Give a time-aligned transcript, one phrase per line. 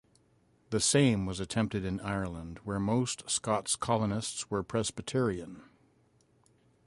[0.71, 5.61] The same was attempted in Ireland, where most Scots colonists were Presbyterian.